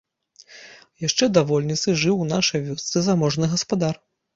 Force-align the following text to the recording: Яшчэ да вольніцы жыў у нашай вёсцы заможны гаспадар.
Яшчэ 1.07 1.29
да 1.35 1.45
вольніцы 1.53 1.97
жыў 2.07 2.25
у 2.27 2.29
нашай 2.35 2.59
вёсцы 2.67 3.09
заможны 3.11 3.45
гаспадар. 3.57 4.07